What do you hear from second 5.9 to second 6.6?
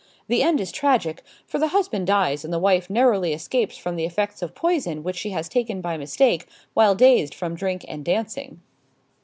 mistake